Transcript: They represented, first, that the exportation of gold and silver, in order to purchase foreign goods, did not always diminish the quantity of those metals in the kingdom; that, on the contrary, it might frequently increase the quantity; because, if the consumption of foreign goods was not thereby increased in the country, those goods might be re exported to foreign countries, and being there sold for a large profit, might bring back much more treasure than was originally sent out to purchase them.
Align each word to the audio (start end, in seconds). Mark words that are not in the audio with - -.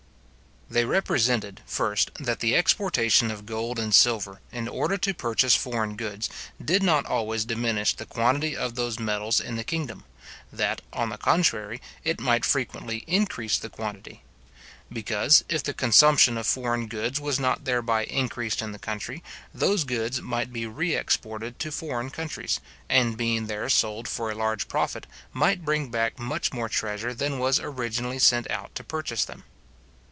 They 0.73 0.85
represented, 0.85 1.59
first, 1.65 2.11
that 2.17 2.39
the 2.39 2.55
exportation 2.55 3.29
of 3.29 3.45
gold 3.45 3.77
and 3.77 3.93
silver, 3.93 4.39
in 4.53 4.69
order 4.69 4.97
to 4.99 5.13
purchase 5.13 5.53
foreign 5.53 5.97
goods, 5.97 6.29
did 6.63 6.81
not 6.81 7.05
always 7.05 7.43
diminish 7.43 7.93
the 7.93 8.05
quantity 8.05 8.55
of 8.55 8.75
those 8.75 8.97
metals 8.97 9.41
in 9.41 9.57
the 9.57 9.65
kingdom; 9.65 10.05
that, 10.49 10.79
on 10.93 11.09
the 11.09 11.17
contrary, 11.17 11.81
it 12.05 12.21
might 12.21 12.45
frequently 12.45 13.03
increase 13.05 13.57
the 13.57 13.67
quantity; 13.69 14.23
because, 14.89 15.43
if 15.49 15.61
the 15.61 15.73
consumption 15.73 16.37
of 16.37 16.47
foreign 16.47 16.87
goods 16.87 17.19
was 17.19 17.37
not 17.37 17.65
thereby 17.65 18.05
increased 18.05 18.61
in 18.61 18.71
the 18.71 18.79
country, 18.79 19.21
those 19.53 19.83
goods 19.83 20.21
might 20.21 20.53
be 20.53 20.65
re 20.65 20.95
exported 20.95 21.59
to 21.59 21.69
foreign 21.69 22.09
countries, 22.09 22.61
and 22.87 23.17
being 23.17 23.47
there 23.47 23.67
sold 23.67 24.07
for 24.07 24.31
a 24.31 24.35
large 24.35 24.69
profit, 24.69 25.05
might 25.33 25.65
bring 25.65 25.89
back 25.89 26.17
much 26.17 26.53
more 26.53 26.69
treasure 26.69 27.13
than 27.13 27.39
was 27.39 27.59
originally 27.59 28.17
sent 28.19 28.49
out 28.49 28.73
to 28.73 28.85
purchase 28.85 29.25
them. 29.25 29.43